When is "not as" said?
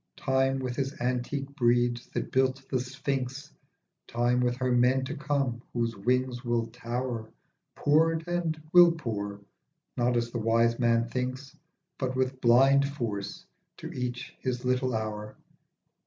9.95-10.31